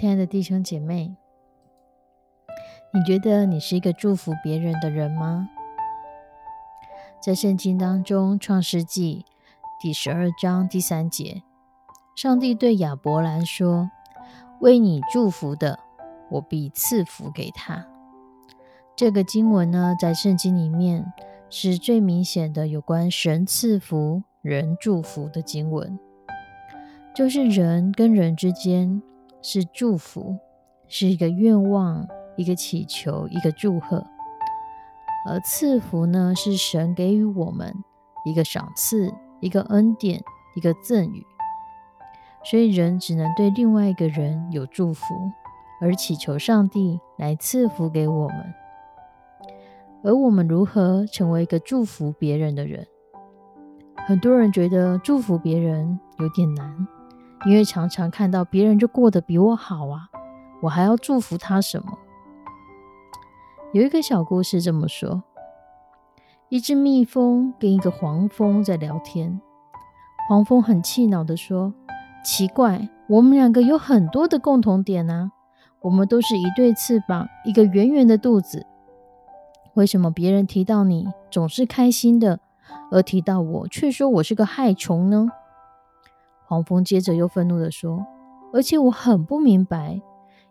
[0.00, 1.16] 亲爱的弟兄姐妹，
[2.94, 5.48] 你觉得你是一个祝福别人的人吗？
[7.20, 9.24] 在圣经当中，《创世纪》
[9.82, 11.42] 第十二章第三节，
[12.14, 13.90] 上帝对亚伯兰说
[14.62, 15.80] ：“为你祝福的，
[16.30, 17.84] 我必赐福给他。”
[18.94, 21.12] 这个经文呢，在圣经里面
[21.50, 25.98] 是最明显的有关神赐福、人祝福的经文，
[27.16, 29.02] 就是人跟人之间。
[29.40, 30.36] 是祝福，
[30.88, 33.98] 是一个愿望，一个祈求，一个祝贺；
[35.28, 37.74] 而赐福呢，是神给予我们
[38.24, 40.22] 一个赏赐，一个恩典，
[40.54, 41.24] 一个赠予。
[42.44, 45.04] 所以人只能对另外一个人有祝福，
[45.80, 48.54] 而祈求上帝来赐福给我们。
[50.04, 52.86] 而我们如何成为一个祝福别人的人？
[54.06, 56.86] 很多人觉得祝福别人有点难。
[57.46, 60.08] 因为常常看到别人就过得比我好啊，
[60.60, 61.98] 我还要祝福他什么？
[63.72, 65.22] 有一个小故事这么说：
[66.48, 69.40] 一只蜜蜂跟一个黄蜂在聊天，
[70.28, 71.72] 黄蜂很气恼的说
[72.24, 75.30] ：“奇怪，我们两个有很多的共同点啊，
[75.82, 78.66] 我们都是一对翅膀，一个圆圆的肚子，
[79.74, 82.40] 为什么别人提到你总是开心的，
[82.90, 85.28] 而提到我却说我是个害虫呢？”
[86.48, 88.06] 黄蜂接着又愤怒地说
[88.54, 90.00] ：“而且我很不明白，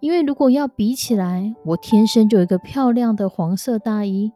[0.00, 4.32] 因为如果要比起来，我天生就有一个漂亮的黄色大衣，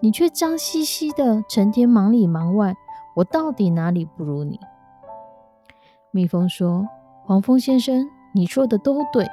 [0.00, 2.74] 你却脏兮兮的，成天忙里忙外，
[3.14, 4.58] 我到底哪里不如你？”
[6.10, 6.88] 蜜蜂说
[7.24, 9.28] ：“黄蜂先生，你说的都对，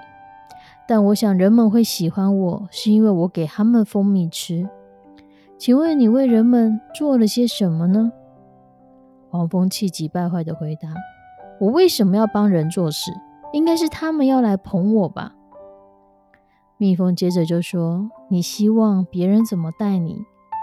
[0.88, 4.69] 但我想人们会喜欢我，是因为我给他们蜂蜜吃。
[5.57, 8.12] 请问你为人们做了些什么呢？”
[9.31, 10.89] 黄蜂气急败坏的回答。
[11.59, 13.11] 我为什么要帮人做事？
[13.53, 15.35] 应该是他们要来捧我吧。
[16.77, 20.17] 蜜蜂接着就说：“你希望别人怎么待你，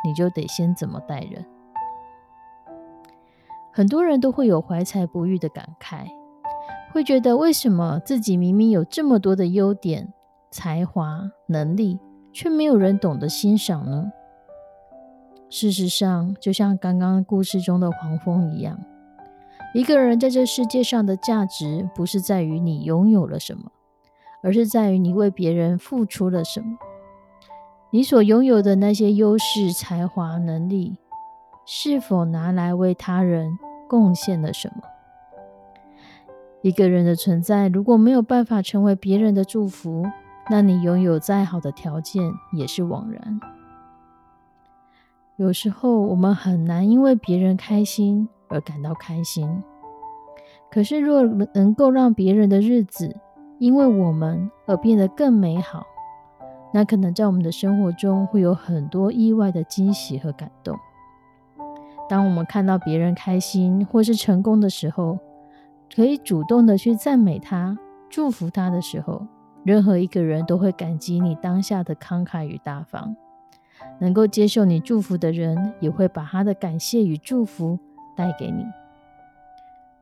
[0.05, 1.47] 你就得先怎么待人。”
[3.73, 6.09] 很多人都会有怀才不遇的感慨，
[6.93, 10.13] 会觉得为什么自己明明有这么多的优点、
[10.51, 12.01] 才华、能力，
[12.33, 14.11] 却没有人懂得欣赏呢？
[15.49, 18.79] 事实上，就像刚刚故事中的黄蜂一样。
[19.73, 23.71] 一个人在这世界上的价值，不是在于你拥有了什么，
[24.43, 26.77] 而是在于你为别人付出了什么。
[27.91, 30.97] 你所拥有的那些优势、才华、能力，
[31.65, 33.59] 是否拿来为他人
[33.89, 34.83] 贡献了什么？
[36.63, 40.05] 一个人的存在，如果没有办法成为别人的祝福，
[40.51, 43.41] 那你拥有再好的条件也是枉然。
[45.37, 48.29] 有时候，我们很难因为别人开心。
[48.51, 49.63] 而感到开心。
[50.71, 51.23] 可是，若
[51.55, 53.17] 能够让别人的日子
[53.59, 55.87] 因为我们而变得更美好，
[56.73, 60.79] 那可能在我们的生活中会有很多意外的惊喜和感动。
[62.09, 65.19] 当我们看到别人开心或是成功的时候，
[65.95, 67.79] 可以主动的去赞美他、
[68.09, 69.27] 祝福他的时候，
[69.65, 73.15] 任何一个人都会感激你当下的慷慨与大方。
[73.99, 77.79] 能够接受你祝福的人，也会把他的感谢与祝福。
[78.17, 78.65] 带给你，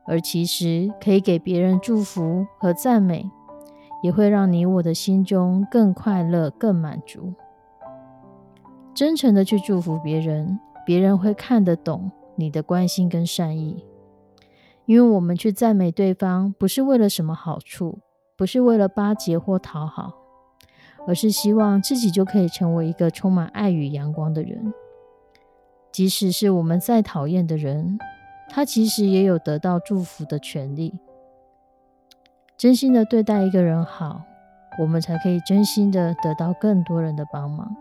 [0.05, 3.29] 而其实可以给别人祝福和赞美，
[4.01, 7.33] 也会让你我的心中更快乐、更满足。
[8.93, 13.85] 真诚的去祝福别人，别人会看得懂你的关心跟善意。
[14.85, 17.99] 因为我们去赞美对方，不是为了什么好处，
[18.35, 20.13] 不是为了巴结或讨好，
[21.07, 24.73] 而是希望自己就可以成为一个充满爱与阳光的人。
[25.91, 27.97] 即使是我们再讨厌的人，
[28.49, 30.99] 他其实也有得到祝福的权利。
[32.57, 34.21] 真心的对待一个人好，
[34.79, 37.75] 我们才可以真心的得到更多人的帮忙。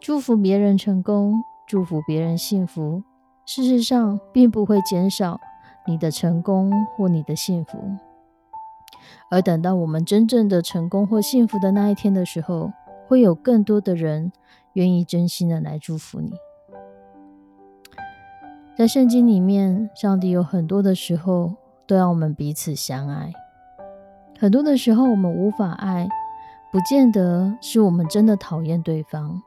[0.00, 1.34] 祝福别人成功，
[1.66, 3.02] 祝福别人幸福，
[3.46, 5.40] 事实上并不会减少
[5.86, 7.78] 你的成功或你的幸福。
[9.30, 12.72] 而等到我们真正的成功或幸福的那一天的时候，
[13.06, 14.32] 会有更多的人
[14.74, 16.32] 愿意真心的来祝福你。
[18.78, 21.52] 在圣经里面，上帝有很多的时候
[21.84, 23.32] 都要我们彼此相爱。
[24.38, 26.08] 很多的时候，我们无法爱，
[26.70, 29.42] 不见得是我们真的讨厌对方。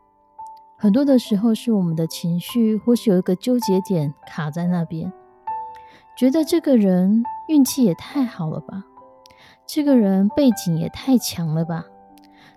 [0.78, 5.10] 很多的时候，是我们的情绪或是有一个纠结点卡在那边，
[6.18, 8.84] 觉得这个人运气也太好了吧，
[9.66, 11.86] 这个人背景也太强了吧，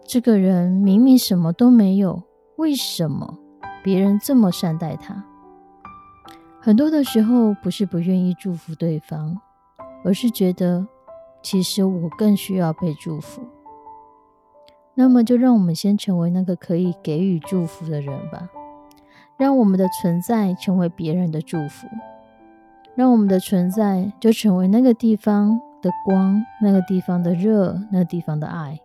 [0.05, 2.25] 这个人明明什么都没有，
[2.57, 3.39] 为什么
[3.85, 5.25] 别人这么善待他？
[6.65, 9.39] 很多的时候，不是不愿意祝福对方，
[10.03, 10.87] 而是觉得。
[11.43, 13.43] 其实我更需要被祝福，
[14.95, 18.49] 那么就让我们先成为那个可以给予祝福的人吧。
[19.37, 21.87] 让我们的存在成为别人的祝福，
[22.95, 28.81] 让我们的存在就成为那个地方的光，那个地方的热，那个地方的爱。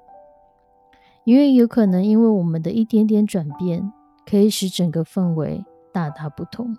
[1.23, 3.89] 因为有可能因为我们的一点点转变，
[4.29, 6.75] 可以使整个氛围大大不同。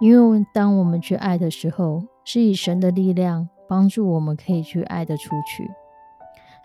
[0.00, 3.48] 因为当我们去爱的时候，是以神的力量。
[3.66, 5.70] 帮助我们可以去爱的出去，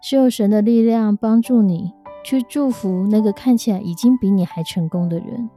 [0.03, 1.93] 是有神的力量帮助你
[2.25, 5.49] 去祝福那个看起来已经比你还成功的人，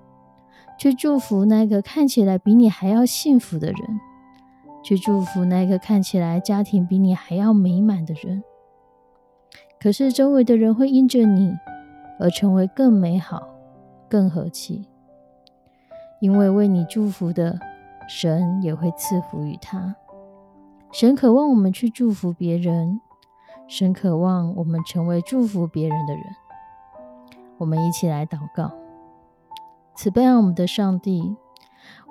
[0.79, 4.01] 去祝福那个看起来比你还要幸福的人，
[4.85, 8.45] 去祝福那个看起来家庭比你还要美满的人。
[9.81, 11.53] 可是周围的人会因着你
[12.21, 13.43] 而成为更美好、
[14.09, 14.87] 更和气，
[16.23, 17.59] 因为为你祝福的
[18.09, 19.97] 神也会赐福于他。
[20.93, 23.01] 神渴望我们去祝福别人，
[23.67, 26.23] 神渴望我们成为祝福别人的人。
[27.59, 28.71] 我们一起来祷告：
[29.97, 31.35] 慈悲爱我们的上帝，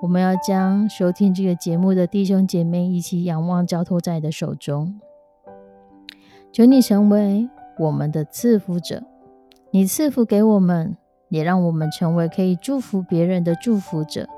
[0.02, 5.00] 我们要将收听这个节目的弟兄姐妹一起仰望交托在你的手中。
[6.52, 7.50] 求你成为
[7.80, 9.04] 我们的赐福者，
[9.72, 10.98] 你赐福给我们，
[11.31, 14.30] 也让我们成为可以祝福别人的祝福者，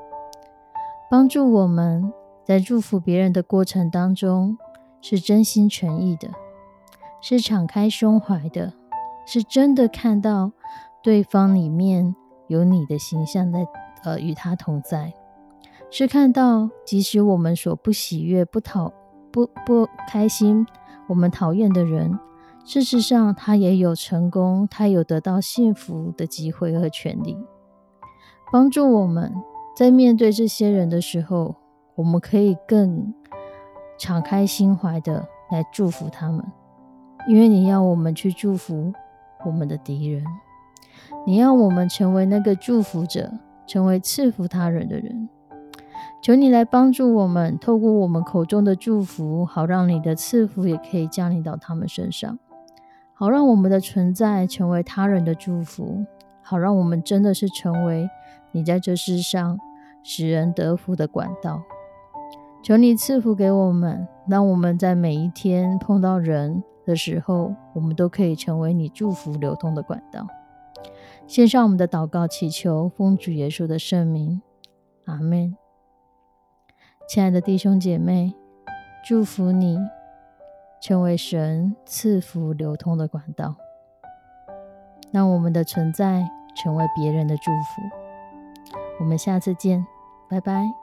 [1.12, 2.14] 帮助我们。
[2.46, 4.58] 在祝福别人的过程当中，
[5.00, 6.28] 是真心诚意的，
[7.22, 8.74] 是敞开胸怀的，
[9.26, 10.52] 是真的看到
[11.02, 12.14] 对方里面
[12.48, 13.66] 有你的形象在，
[14.04, 15.14] 呃，与他同在，
[15.90, 18.92] 是看到即使我们所不喜悦、不讨、
[19.32, 20.68] 不不开心、
[21.08, 22.20] 我们讨厌的人，
[22.64, 27.38] 事实上他也有成功，他有得到幸福的机会和权利，
[28.52, 29.34] 帮助我们
[29.76, 31.56] 在面对这些人的时候。
[31.96, 33.14] 我们可以更
[34.00, 36.44] 敞开心怀的来祝福他们，
[37.28, 38.92] 因为你要我们去祝福
[39.46, 40.26] 我们的敌人，
[41.28, 43.32] 你要我们成为那个祝福者，
[43.68, 45.30] 成为赐福他人的人。
[46.20, 52.40] 求你来帮助我们，透过我们口中的祝福，好让你的赐福也可以降临到他们身上，
[53.16, 56.06] 好让我们的存在成为他人的祝福，
[56.42, 58.10] 好让我们真的是成为
[58.52, 59.58] 你在这世上
[60.02, 61.62] 使人得福的管道。
[62.64, 70.26] 求你赐福给我们，让我们在每一天碰到人的时候，我们都可以成为你祝福流通的管道。
[71.28, 74.42] 献上我们的祷告，祈求奉主耶稣的圣名，
[75.06, 75.56] 阿门。
[77.08, 78.34] 亲爱的弟兄姐妹，
[79.06, 79.78] 祝福你
[80.86, 83.56] 成为神赐福流通的管道，
[85.14, 88.78] 让我们的存在成为别人的祝福。
[89.00, 89.88] 我们下次见，
[90.30, 90.83] 拜拜。